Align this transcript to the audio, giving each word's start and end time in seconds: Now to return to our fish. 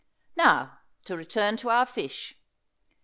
Now 0.35 0.79
to 1.05 1.15
return 1.15 1.57
to 1.57 1.69
our 1.69 1.85
fish. 1.85 2.35